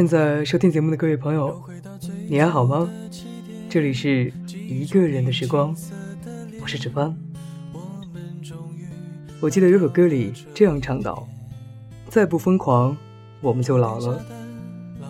[0.00, 1.62] 正在收听节目的各位朋友，
[2.26, 2.88] 你还好吗？
[3.68, 5.76] 这里是一个人的时光，
[6.62, 7.14] 我是志芳。
[9.42, 11.28] 我记得有首歌里这样唱道
[12.08, 12.96] ：“再不疯狂，
[13.42, 14.24] 我们就老了。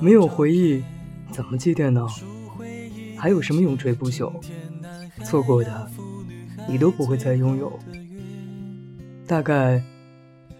[0.01, 0.83] 没有回忆，
[1.31, 2.05] 怎么祭奠呢？
[3.17, 4.33] 还有什么永垂不朽？
[5.23, 5.89] 错过的，
[6.69, 7.79] 你都不会再拥有。
[9.25, 9.81] 大概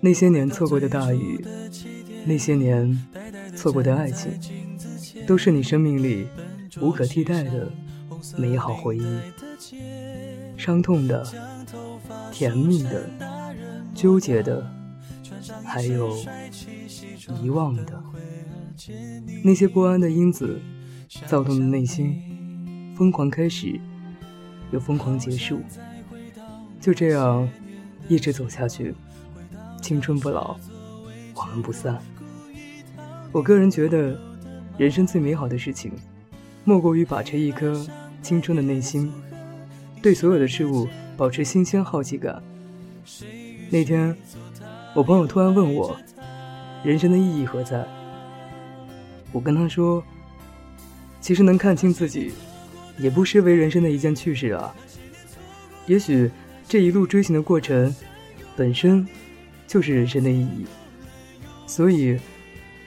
[0.01, 1.45] 那些年错过的大雨，
[2.25, 2.97] 那些年
[3.61, 4.33] 错过的爱情，
[5.27, 6.27] 都是你生命里
[6.81, 7.71] 无可替代的
[8.39, 9.21] 美好回忆。
[10.57, 11.23] 伤痛的，
[12.33, 13.05] 甜蜜的。”
[13.93, 14.67] 纠结的，
[15.63, 16.17] 还有
[17.43, 18.03] 遗忘的，
[19.45, 20.59] 那些不安的因子，
[21.27, 23.79] 躁动的内心，疯狂开始，
[24.71, 25.61] 又疯狂结束，
[26.81, 27.47] 就这样
[28.09, 28.95] 一直走下去，
[29.83, 30.57] 青春不老，
[31.35, 32.01] 我们不散。
[33.33, 34.19] 我个人觉得，
[34.77, 35.93] 人生最美好的事情，
[36.65, 37.87] 莫过于把持一颗
[38.23, 39.13] 青春的内心，
[40.03, 42.43] 对所有的事物保持新鲜好奇感。
[43.71, 44.17] 那天，
[44.97, 45.97] 我朋友突然问我，
[46.83, 47.87] 人生的意义何在？
[49.31, 50.03] 我跟他说，
[51.21, 52.33] 其实能看清自己，
[52.99, 54.75] 也不失为人生的一件趣事啊。
[55.87, 56.29] 也许
[56.69, 57.95] 这一路追寻的过程，
[58.57, 59.07] 本身
[59.69, 60.67] 就是人生的意义。
[61.65, 62.19] 所以，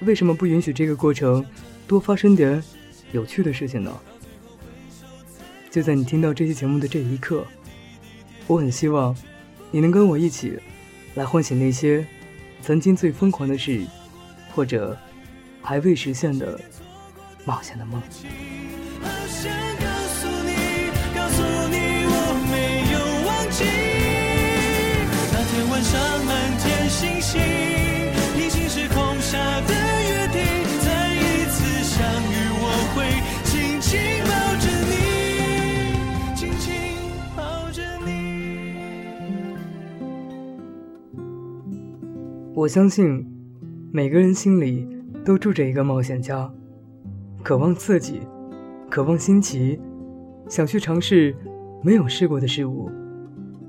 [0.06, 1.46] 为什么不允许这个过程
[1.88, 2.62] 多发生点
[3.12, 3.92] 有趣的事情呢？
[5.72, 7.46] 就在你听到这期节目的这一刻，
[8.48, 9.16] 我很希望
[9.72, 10.60] 你能跟我一起。
[11.16, 12.04] 来唤醒那些
[12.64, 13.86] 曾经最疯狂的事，
[14.52, 14.98] 或者
[15.62, 16.60] 还未实现的
[17.46, 18.02] 冒险的梦。
[42.56, 43.26] 我相信，
[43.92, 44.88] 每个人心里
[45.26, 46.48] 都住着一个冒险家，
[47.42, 48.22] 渴望刺激，
[48.92, 49.80] 渴望新奇，
[50.48, 51.36] 想去尝试
[51.82, 52.92] 没有试过的事物，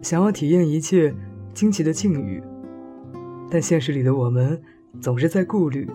[0.02, 1.14] 想要体验一切
[1.54, 2.42] 惊奇的境遇。
[3.50, 4.60] 但现实里的我们
[5.00, 5.88] 总是在顾虑，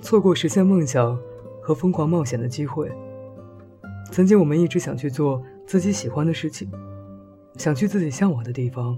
[0.00, 1.18] 错过实现梦想
[1.60, 2.88] 和疯狂冒险的机会。
[4.12, 6.70] 曾经我们一直想去做自己喜欢的事情，
[7.56, 8.96] 想去自己向往的地方，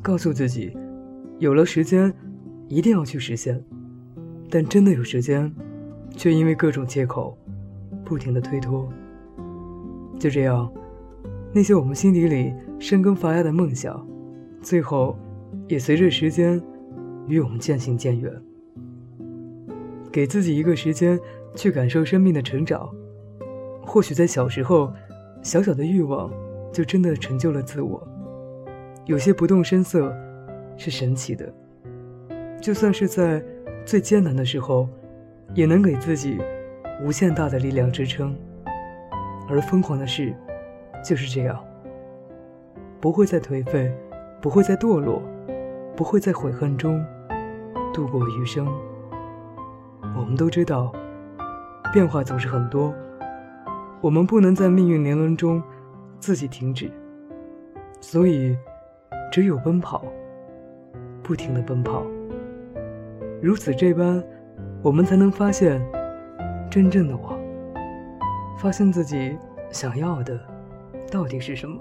[0.00, 0.74] 告诉自己。
[1.38, 2.14] 有了时间，
[2.68, 3.62] 一定要去实现，
[4.48, 5.52] 但真的有时间，
[6.16, 7.36] 却因为各种借口，
[8.04, 8.88] 不停的推脱。
[10.16, 10.72] 就这样，
[11.52, 14.06] 那些我们心底里生根发芽的梦想，
[14.62, 15.18] 最后，
[15.66, 16.62] 也随着时间，
[17.26, 18.32] 与我们渐行渐远。
[20.12, 21.18] 给自己一个时间，
[21.56, 22.88] 去感受生命的成长，
[23.82, 24.92] 或许在小时候，
[25.42, 26.30] 小小的欲望，
[26.72, 28.06] 就真的成就了自我。
[29.06, 30.14] 有些不动声色。
[30.76, 31.52] 是神奇的，
[32.60, 33.42] 就算是在
[33.84, 34.88] 最艰难的时候，
[35.54, 36.38] 也能给自己
[37.02, 38.36] 无限大的力量支撑。
[39.48, 40.34] 而疯狂的事
[41.04, 41.62] 就是这样，
[43.00, 43.92] 不会再颓废，
[44.40, 45.22] 不会再堕落，
[45.94, 47.04] 不会在悔恨中
[47.92, 48.66] 度过余生。
[50.16, 50.90] 我们都知道，
[51.92, 52.94] 变化总是很多，
[54.00, 55.62] 我们不能在命运年轮中
[56.18, 56.90] 自己停止，
[58.00, 58.56] 所以
[59.30, 60.04] 只有奔跑。
[61.24, 62.02] 不停的奔跑，
[63.40, 64.22] 如此这般，
[64.82, 65.80] 我们才能发现
[66.70, 67.34] 真正的我，
[68.58, 69.36] 发现自己
[69.70, 70.38] 想要的
[71.10, 71.80] 到底是什么。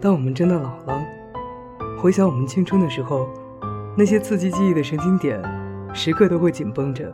[0.00, 1.04] 当我们真的老了，
[2.00, 3.28] 回想我们青春的时候，
[3.98, 5.42] 那些刺激记忆的神经点，
[5.92, 7.12] 时刻都会紧绷着。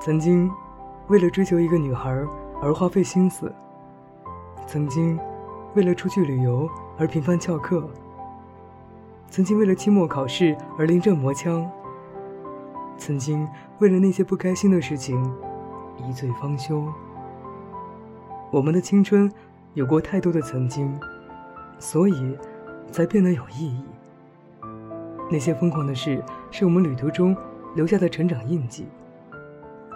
[0.00, 0.50] 曾经，
[1.08, 2.10] 为了追求一个女孩
[2.62, 3.48] 而花费心思；
[4.66, 5.18] 曾经，
[5.74, 6.68] 为了出去旅游。
[6.96, 7.90] 而频繁翘课，
[9.28, 11.68] 曾经为了期末考试而临阵磨枪，
[12.96, 13.48] 曾经
[13.80, 15.20] 为了那些不开心的事情
[16.08, 16.86] 一醉方休。
[18.52, 19.28] 我们的青春
[19.72, 20.96] 有过太多的曾经，
[21.80, 22.38] 所以
[22.92, 23.82] 才变得有意义。
[25.28, 26.22] 那些疯狂的事
[26.52, 27.36] 是我们旅途中
[27.74, 28.86] 留下的成长印记，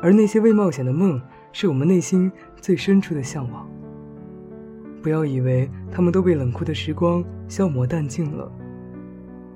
[0.02, 1.22] 而那些未冒险的梦
[1.52, 3.68] 是我们内心最深处的向往。
[5.02, 8.50] 不要以为他们都被冷酷的时光 消磨殆尽了，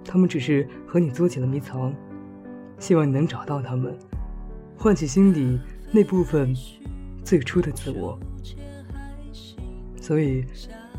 [0.04, 1.94] 他们只是和你做起了迷藏。
[2.78, 3.96] 希望你能找到他们，
[4.76, 5.58] 唤起心底
[5.92, 6.52] 那部分
[7.24, 8.18] 最初的自我。
[10.00, 10.44] 所以，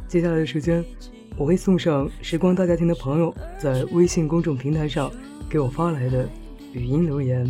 [0.08, 0.82] 接下来的时间，
[1.36, 5.12] 我会送上时光大家庭的朋友 在微信公众平台上
[5.50, 6.30] 给我发来的
[6.72, 7.46] 语音留言，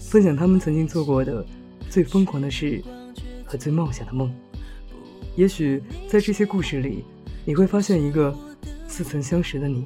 [0.00, 1.46] 分享他们曾经做过的
[1.88, 2.82] 最疯狂的事
[3.44, 4.34] 和最冒险的梦。
[5.36, 7.04] 也许在这些故事里，
[7.44, 8.34] 你会发现一个
[8.88, 9.84] 似曾相识的你。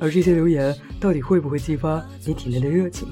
[0.00, 3.08] 而这些留言到底会不会激发你体内的热情，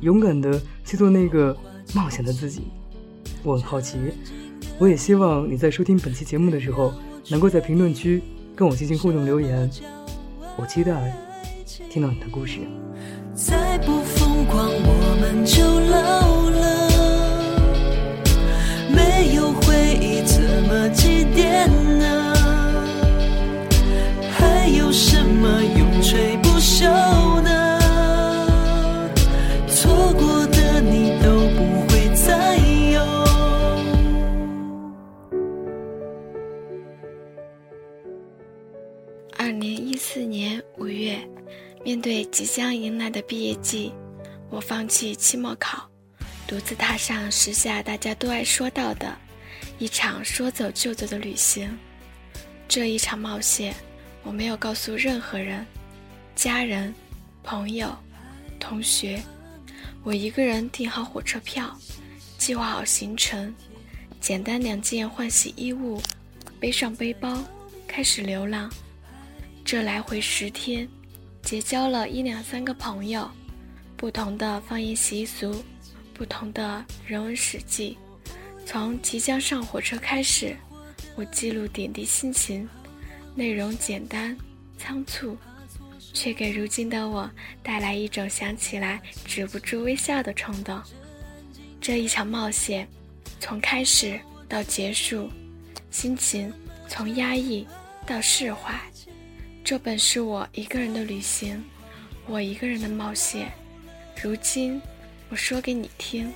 [0.00, 1.56] 勇敢的去做那个
[1.94, 2.62] 冒险的自己？
[3.42, 3.98] 我很好奇。
[4.78, 6.92] 我也希望你在收听本期节目的时候，
[7.28, 8.22] 能够在评论区
[8.56, 9.70] 跟我进行互动留言。
[10.56, 11.14] 我期待
[11.90, 12.60] 听到你的故事。
[13.34, 16.88] 再不疯狂，我们就老了。
[18.94, 19.52] 没有
[20.04, 21.66] 回忆，怎么祭奠
[21.98, 22.34] 呢？
[24.30, 27.40] 还有什么永垂不朽？
[27.40, 27.80] 呢？
[29.66, 32.58] 错过的你都不会再
[32.92, 33.02] 有。
[39.38, 41.16] 二零一四年五月，
[41.82, 43.92] 面对即将迎来的毕业季，
[44.50, 45.88] 我放弃期末考，
[46.46, 49.06] 独自踏上时下大家都爱说到的
[49.84, 51.78] 一场说走就走的旅行。
[52.66, 53.74] 这一场冒险，
[54.22, 55.66] 我没有告诉任何人，
[56.34, 56.94] 家人、
[57.42, 57.94] 朋友、
[58.58, 59.22] 同学，
[60.02, 61.70] 我一个人订好火车票，
[62.38, 63.54] 计划好行程，
[64.22, 66.00] 简单两件换洗衣物，
[66.58, 67.44] 背上背包，
[67.86, 68.72] 开始流浪。
[69.66, 70.88] 这来回十天，
[71.42, 73.30] 结交了一两三个朋友，
[73.98, 75.62] 不同的方言习俗，
[76.14, 77.98] 不同的人文史迹。
[78.66, 80.56] 从即将上火车开始，
[81.14, 82.68] 我记录点滴心情，
[83.34, 84.36] 内容简单
[84.78, 85.36] 仓促，
[86.12, 87.30] 却给如今的我
[87.62, 90.80] 带来一种想起来止不住微笑的冲动。
[91.80, 92.88] 这一场冒险，
[93.38, 94.18] 从开始
[94.48, 95.30] 到结束，
[95.90, 96.52] 心情
[96.88, 97.66] 从压抑
[98.06, 98.74] 到释怀。
[99.62, 101.62] 这本是我一个人的旅行，
[102.26, 103.52] 我一个人的冒险。
[104.22, 104.80] 如今，
[105.28, 106.32] 我说给你听，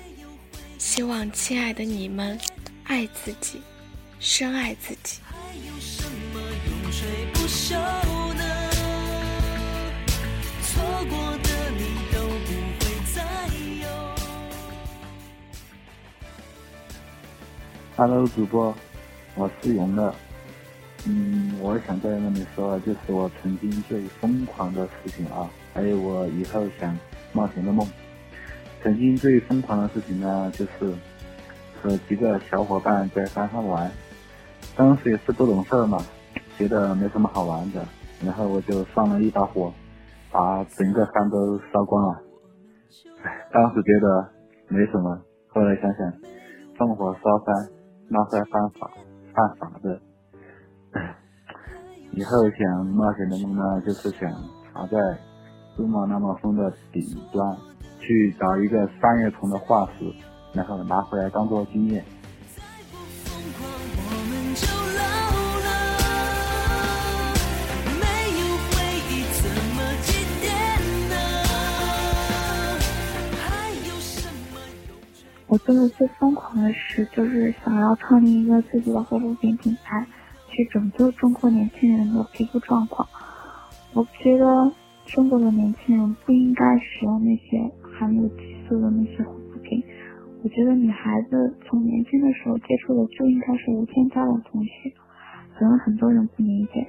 [0.79, 2.39] 希望亲爱的你们，
[2.85, 3.61] 爱自己，
[4.21, 5.19] 深爱自己。
[17.97, 18.73] Hello，主播，
[19.35, 20.15] 我是勇乐。
[21.07, 26.97] 嗯，我想在那里说，就是我曾经最疯狂的事情啊，还有我以后想
[27.33, 27.85] 冒险的梦。
[28.83, 30.95] 曾经最疯狂的事情呢，就是
[31.81, 33.91] 和几个小伙伴在山上玩。
[34.77, 35.99] 当时也是不懂事嘛，
[36.57, 37.85] 觉得没什么好玩的，
[38.25, 39.73] 然后我就放了一把火，
[40.31, 42.23] 把整个山都烧光了。
[43.53, 44.29] 当时觉得
[44.69, 46.13] 没什么，后来想想，
[46.77, 47.69] 放火烧山
[48.09, 48.91] 那是犯法，
[49.35, 50.01] 犯法的。
[52.13, 54.31] 以后想冒险的梦呢，就是想
[54.73, 54.97] 爬在
[55.77, 57.03] 珠穆朗玛峰的顶
[57.33, 57.57] 端，
[58.01, 60.05] 去找一个三叶虫的化石，
[60.53, 62.05] 然后拿回来当做经验。
[75.47, 80.07] 我做的最疯狂的事，就是想要创立一个自己的护肤品品牌。
[80.51, 83.07] 去拯救中国年轻人的皮肤状况。
[83.93, 84.73] 我觉得
[85.07, 89.83] 中国的年轻人不应该使用那些含有激素的那些护肤品。
[90.45, 94.95] 我觉得女孩子从年轻的时候接触的就应该是无添加的东西。
[95.59, 96.87] 可能很多人不理解，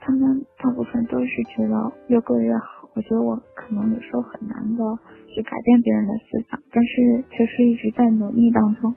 [0.00, 2.88] 他们大部分都是觉得越贵越好。
[2.96, 4.98] 我觉得我可能有时候很难的
[5.28, 8.92] 去改变别人的思想，但是却是一直在努力当中。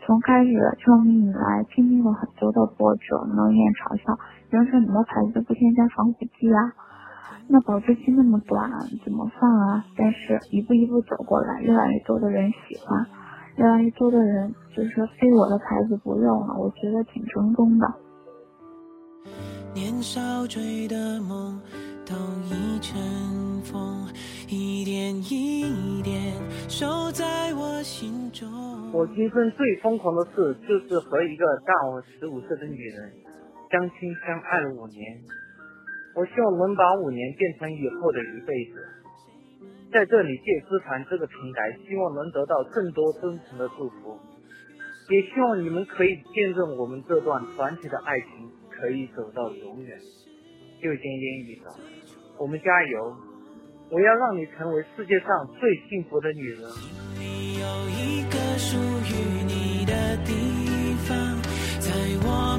[0.00, 4.18] 从开始创立以来，经历了很多的波折，冷眼嘲笑，
[4.48, 6.72] 人说你的牌子不添加防腐剂啊，
[7.48, 8.70] 那保质期那么短，
[9.04, 9.84] 怎么放啊？
[9.96, 13.06] 但是一步一步走过来，越来越多的人喜欢，
[13.56, 17.86] 越来越多的人就是说非我的牌子不用了，我觉得挺成功的。
[19.74, 21.60] 年少追的梦
[22.04, 22.98] 都已成
[23.62, 24.08] 风，
[24.48, 26.34] 一点一点
[26.68, 28.48] 守在我心中。
[28.92, 33.12] 我今生最疯狂的事，就是和一个大我十五岁的女人
[33.70, 35.18] 相亲相爱了五年。
[36.18, 38.74] 我希望能把五年变成以后的一辈子。
[39.92, 44.18] 在这里借资团这个平台，希望能得到更多真诚的祝福，
[45.10, 49.96] 也希望你们可以见证我们这段传奇的爱情可以走到永远。
[50.80, 51.72] 又见烟雨了，
[52.40, 53.16] 我们加油！
[53.90, 55.28] 我要让你成为世界上
[55.60, 56.62] 最幸福的女人。
[57.62, 60.34] 有一个属于你的地
[61.06, 61.40] 方，
[61.78, 61.90] 在
[62.26, 62.57] 我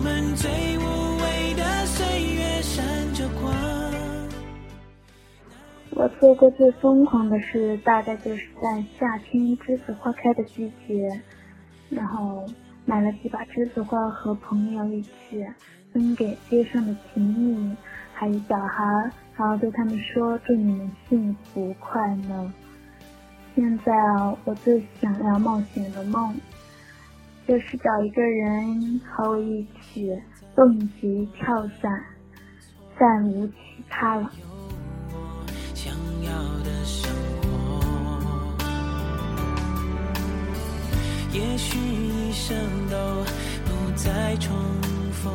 [6.00, 11.22] 我做过最疯狂的事，大概就是在夏天栀子花开的季节，
[11.90, 12.46] 然后
[12.86, 15.46] 买了几把栀子花，和朋友一起
[15.92, 17.76] 分给街上的情侣，
[18.14, 22.50] 还有小孩，然后对他们说祝你们幸福快乐。
[23.54, 26.34] 现在啊，我最想要冒险的梦，
[27.46, 30.18] 就是找一个人和我一起
[30.56, 32.02] 蹦极跳伞，
[32.98, 33.54] 再无其
[33.90, 34.32] 他了。
[36.30, 37.80] 要的生活
[41.34, 42.56] 也许一生
[42.90, 42.96] 都
[43.66, 44.56] 不再重
[45.12, 45.34] 逢，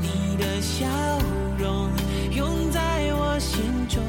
[0.00, 0.86] 你的笑
[1.58, 1.88] 容
[2.36, 2.80] 永在
[3.14, 4.02] 我心中。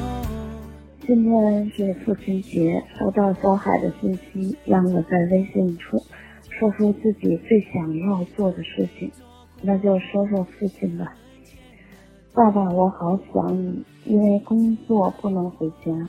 [1.06, 6.02] 今天是父亲节，收到小海的信息，让我在微信处
[6.50, 9.10] 说出自己最想要做的事情，
[9.60, 11.14] 那就说说父亲吧。
[12.34, 16.08] 爸爸，我好想你，因为工作不能回家，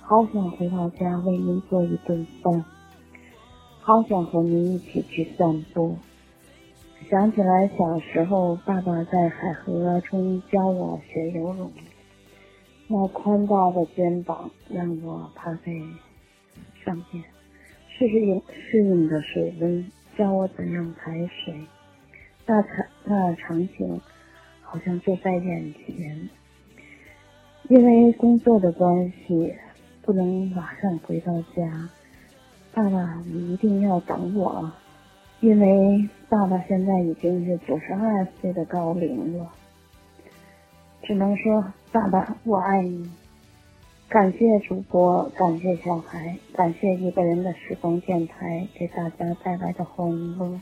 [0.00, 2.64] 好想回到家为您做一顿饭，
[3.80, 5.96] 好想和您一起去散步。
[7.08, 11.70] 想起来小时候，爸爸在海河中教我学游泳。
[12.88, 15.72] 那宽大的肩膀让我趴在
[16.84, 17.22] 上面，
[17.96, 21.54] 适应适应的水温，教我怎样排水。
[22.44, 22.70] 那场
[23.04, 24.00] 那场景
[24.74, 26.28] 好像就在眼前。
[27.68, 29.54] 因为工作的关系，
[30.02, 31.88] 不能马上回到家。
[32.72, 34.72] 爸爸，你一定要等我，
[35.38, 39.48] 因为爸爸现在已经是九十二岁的高龄了。
[41.04, 41.64] 只能说。
[41.92, 43.08] 爸爸，我爱你。
[44.08, 50.60] 感谢主播，感谢小孩，感谢一个人的时光电台给大家带来的欢乐。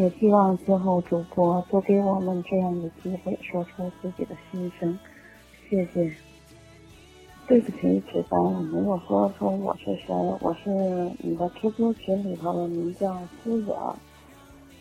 [0.00, 4.98] 也希望今后主播多给我们这样的机会，说出自己的心声。
[5.68, 6.10] 谢谢。
[7.46, 10.70] 对不起，子丹，我没有说出我是谁，我是
[11.18, 13.14] 你的 QQ 群里头的名叫
[13.44, 13.76] 思远。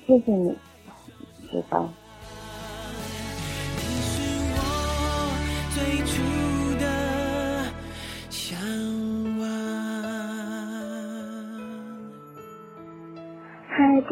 [0.08, 0.56] 谢谢你，
[1.52, 1.90] 子丹。
[5.76, 6.29] 最初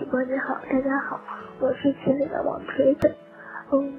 [0.10, 1.20] 播你好，大家好，
[1.60, 3.14] 我是群里的王锤子。
[3.74, 3.94] 嗯，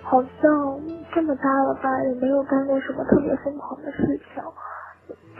[0.00, 0.80] 好像
[1.12, 4.42] 这么大了吧，也没有干过什么特别疯狂的事情，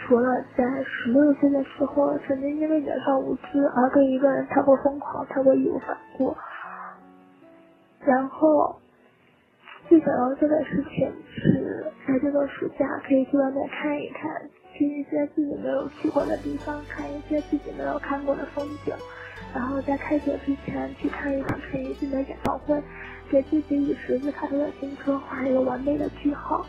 [0.00, 6.34] 除了在十六岁的时候，曾经因为年少无知而对一个人太过疯狂，太过义无反顾，
[8.04, 8.78] 然后。
[9.88, 14.40] 最想要做的事情是在这个暑假可以去外面看一看，
[14.72, 18.94] 去一些自己没有去过的地方，看一些自己没有看过的风景，
[19.54, 22.82] 然后在开学之前去看一场陈奕迅的演唱会，
[23.30, 26.64] 给自己以十字开头的新春画一个完美的句号。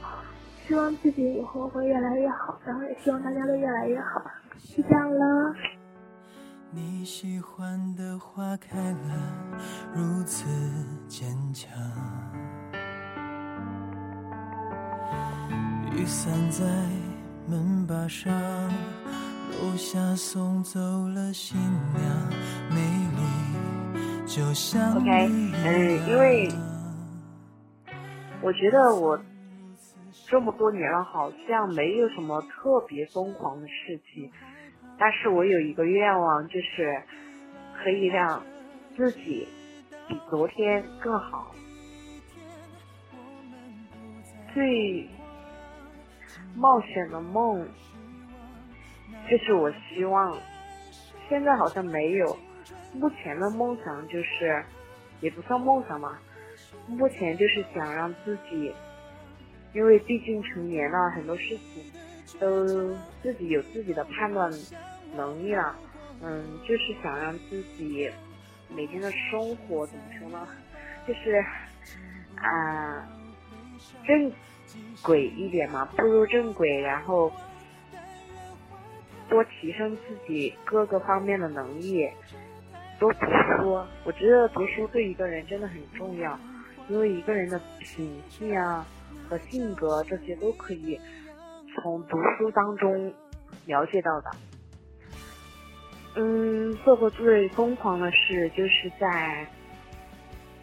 [0.68, 4.22] 希望自己以后会越来越好，然后也希望大家都越来越好。
[4.76, 5.54] 就这样了。
[6.72, 9.58] 你喜欢的花开了，
[9.94, 10.48] 如此
[11.08, 11.70] 坚强。
[15.92, 16.66] 雨伞在
[17.48, 22.04] 门把上，楼下送走了新娘，
[24.42, 25.30] OK，
[25.64, 26.50] 嗯，因为
[28.42, 29.20] 我觉得我
[30.28, 34.32] 这么多年了，好像没有什么特别疯狂的事情，
[34.98, 37.02] 但是我有一个愿望，就是
[37.84, 38.44] 可以让
[38.98, 39.48] 自己
[40.08, 41.54] 比昨天更好，
[44.54, 45.08] 最。
[46.56, 47.68] 冒险的梦，
[49.28, 50.38] 就是我希望。
[51.28, 52.38] 现在好像没有。
[52.94, 54.64] 目前的梦想就是，
[55.22, 56.18] 也不算梦想嘛。
[56.88, 58.74] 目前就是想让自己，
[59.74, 61.84] 因为毕竟成年了，很多事情
[62.40, 64.52] 都自己有自己的判断
[65.16, 65.76] 能力了。
[66.22, 68.10] 嗯，就是想让自己
[68.70, 70.48] 每天的生活怎么说呢？
[71.08, 71.44] 就是
[72.36, 73.08] 啊，
[74.08, 74.32] 正。
[75.04, 77.32] 轨一点嘛，步入正轨，然后
[79.30, 82.10] 多提升自己各个方面的能力，
[83.04, 83.86] 多读书。
[84.06, 86.40] 我觉得读书对一个人真的很重要，
[86.88, 88.86] 因为一个人的品性啊
[89.28, 90.98] 和性格这些都可以
[91.76, 93.14] 从读书当中
[93.66, 94.32] 了解到的。
[96.16, 99.46] 嗯，做过最疯狂的事就是在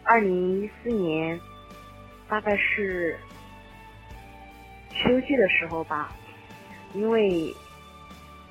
[0.03, 1.39] 二零一四年，
[2.27, 3.15] 大概是。
[4.93, 6.11] 秋季的时候吧，
[6.93, 7.55] 因为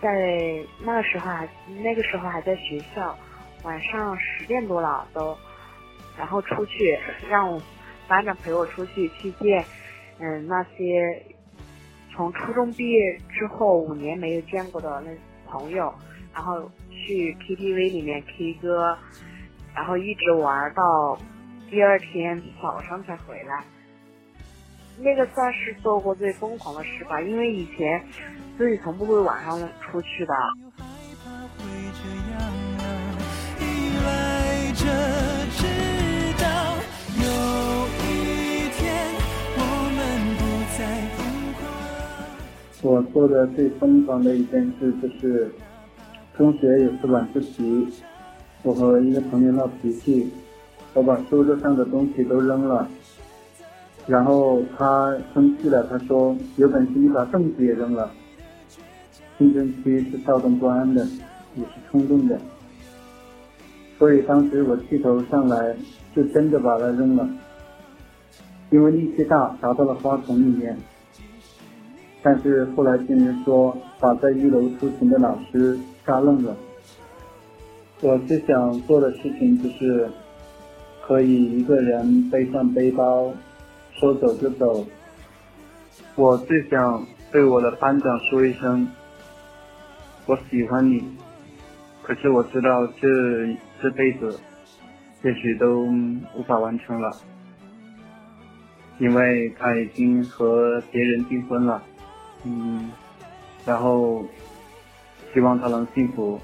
[0.00, 1.46] 在那个时候还
[1.82, 3.16] 那个时候还在学校，
[3.62, 5.36] 晚上十点多了都，
[6.16, 6.98] 然后出去
[7.28, 7.60] 让
[8.08, 9.64] 班长陪我出去去见，
[10.18, 11.24] 嗯那些
[12.12, 15.10] 从初中毕业之后五年没有见过的那
[15.50, 15.92] 朋友，
[16.34, 18.96] 然后去 KTV 里面 K 歌，
[19.74, 21.18] 然后一直玩到
[21.70, 23.64] 第二天早上才回来。
[24.98, 28.04] 那个算是做过最疯狂的事吧，因为以前
[28.58, 30.34] 自己从不会晚上出去的。
[43.12, 45.50] 做的最疯狂的一件事就是，
[46.36, 47.86] 中学有次晚自习，
[48.62, 50.30] 我和一个同学闹脾气，
[50.94, 52.88] 我把书桌上的东西都扔了，
[54.06, 58.10] 然后他生气了，他说：“有本事你把凳子也扔了。”
[59.38, 61.04] 青春期是躁动不安的，
[61.56, 62.38] 也是冲动的，
[63.98, 65.74] 所以当时我气头上来，
[66.14, 67.28] 就真的把它扔了，
[68.70, 70.76] 因为力气大，砸到了花丛里面。
[72.22, 76.54] 但是后来听人说，把在一楼出勤的老师吓愣了。
[78.02, 80.08] 我最想做的事情就是，
[81.06, 83.32] 可以一个人背上背包，
[83.92, 84.86] 说走就走。
[86.14, 88.86] 我最想对我的班长说一声，
[90.26, 91.02] 我喜欢你。
[92.02, 93.08] 可是我知道这
[93.80, 94.38] 这辈子，
[95.22, 95.84] 也许都
[96.36, 97.10] 无法完成了，
[98.98, 101.82] 因为他已经和别人订婚了。
[102.44, 102.90] 嗯，
[103.66, 104.24] 然后
[105.34, 106.40] 希望他能幸福。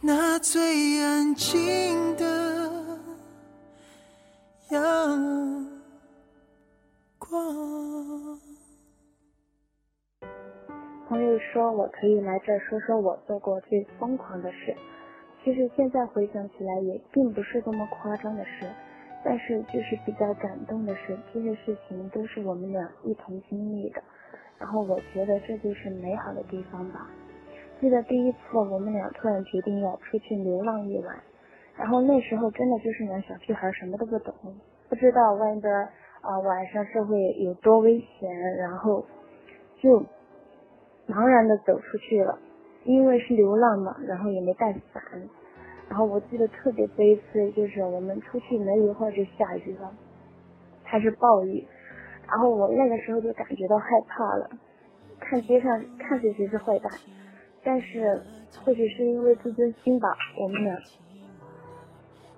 [0.00, 1.95] 那最安静
[11.52, 14.74] 说：“我可以来这儿说说我做过最疯狂的事。
[15.42, 18.66] 其实现在回想起来，也并不是多么夸张的事，
[19.24, 21.16] 但是就是比较感动的是。
[21.32, 24.02] 这些事情都是我们俩一同经历的，
[24.58, 27.08] 然后我觉得这就是美好的地方吧。
[27.80, 31.16] 记得第一次我们俩突然决定要出去流浪一晚，
[31.76, 34.34] 然后那时候真的就是俩小屁孩，什么都不懂，
[34.88, 35.72] 不知道外边
[36.22, 39.06] 啊晚上社会有多危险，然后
[39.80, 40.04] 就。”
[41.08, 42.38] 茫然的走出去了，
[42.84, 45.02] 因为是流浪嘛，然后也没带伞。
[45.88, 49.92] 然后我记得特别悲催，就是我们出去没一会儿就下雨了，
[50.82, 51.64] 还是暴雨。
[52.26, 54.50] 然后我那个时候就感觉到害怕了，
[55.20, 56.90] 看街上看着谁是坏蛋，
[57.62, 58.20] 但是
[58.64, 60.08] 或许是因为自尊心吧，
[60.40, 60.76] 我们俩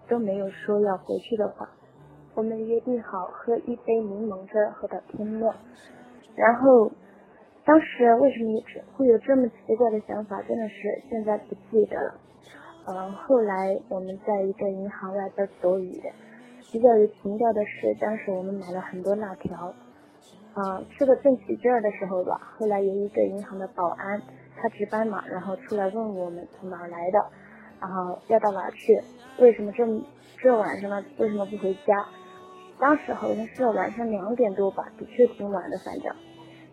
[0.08, 1.70] 都没有说要回去的话。
[2.34, 5.54] 我们约定好喝一杯柠檬汁喝到天亮，
[6.36, 6.92] 然后。
[7.68, 8.62] 当时为什么
[8.96, 12.14] 会有这么奇怪的想法，真的是现在不记得了。
[12.86, 16.00] 嗯，后来我们在一个银行外边躲雨，
[16.72, 19.74] 比较有情调的是，当时我们买了很多辣条，
[20.54, 24.22] 啊，吃的正起劲儿的时候吧，后来有一个银行的保安，
[24.56, 27.22] 他值班嘛，然后出来问我们从哪儿来的，
[27.82, 28.98] 然后要到哪儿去，
[29.40, 29.84] 为什么这
[30.38, 31.04] 这晚上呢？
[31.18, 32.06] 为什么不回家？
[32.80, 36.16] 当时好像是晚上两点多吧，的确挺晚的，反正。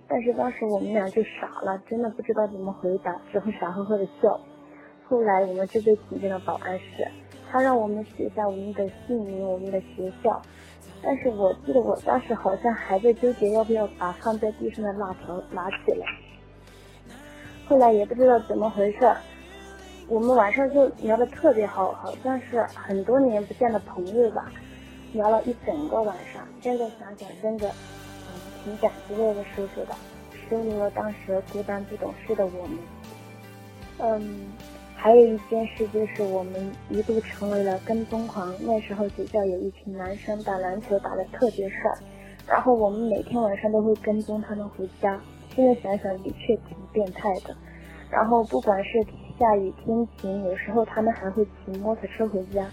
[0.08, 4.40] 但是当时我们俩就傻了，真的不知道怎么回答，只会傻呵呵的笑。
[5.08, 7.08] 后来我们就被请进了保安室，
[7.52, 10.42] 他让我们写下我们的姓名、我们的学校。
[11.02, 16.06] 但是我记得我当时好像还在纠结要不要把放在地上的辣条拿起来。
[17.68, 19.12] 后来也不知道怎么回事，
[20.08, 24.52] 我们晚上就聊得特别好，好像是很多年不见的朋友吧，
[25.14, 26.48] 聊了一整个晚上。
[26.62, 27.72] 现在想想，真的。
[28.66, 29.96] 挺感激那个叔叔的，
[30.50, 32.78] 收留了当时孤单不懂事的我们。
[34.00, 34.48] 嗯，
[34.96, 38.54] 还有一件事就是我们一度成为了跟踪狂。
[38.60, 41.78] 那时候学校有一群男生打篮球打得特别帅，
[42.48, 45.22] 然后我们每天晚上都会跟踪他们回家。
[45.56, 47.56] 现在想想的确挺变态的。
[48.10, 49.02] 然后不管是
[49.40, 52.66] 下雨天晴，有时候他们还会骑摩托车回家，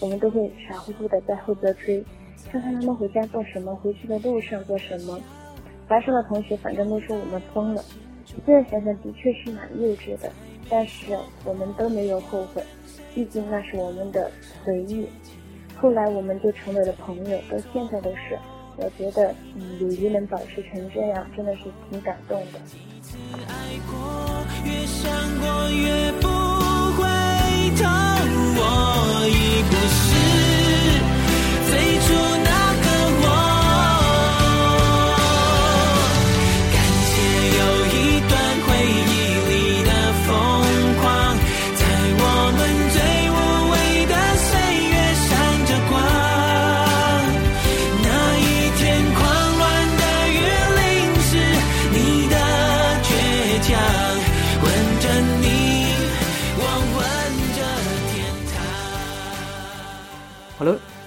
[0.00, 2.04] 我们都会傻乎乎的在后边追。
[2.50, 5.18] 看看他们回家做什么，回去的路上做什么。
[5.88, 7.84] 班上的同学反正都说我们疯了。
[8.24, 10.30] 现在想想的确是蛮幼稚的，
[10.68, 12.62] 但是我们都没有后悔，
[13.14, 14.30] 毕竟那是我们的
[14.64, 15.06] 回忆。
[15.76, 18.38] 后来我们就成为了朋友，到现在都是。
[18.78, 22.58] 我觉得，嗯，友谊能保持成这样，真的是挺感动的。
[24.64, 26.28] 越想过越不
[26.96, 27.04] 回
[27.76, 27.84] 头，
[28.58, 28.60] 我
[29.28, 30.25] 已不是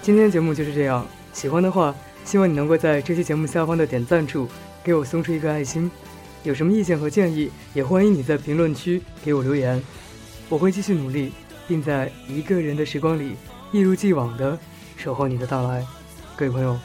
[0.09, 1.05] 今天节目就是这样。
[1.33, 1.93] 喜欢的话，
[2.25, 4.47] 希望你能够在这期节目下方的点赞处
[4.83, 5.91] 给我送出一个爱心。
[6.41, 9.79] 有什么意见和建议，也欢迎你在评论区给我留言。
[10.49, 11.31] 我会继续努力，
[11.67, 13.35] 并在一个人的时光里
[13.71, 14.57] 一如既往的
[14.97, 15.85] 守候你的到来。
[16.35, 16.75] 各位朋友，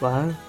[0.00, 0.45] 晚安。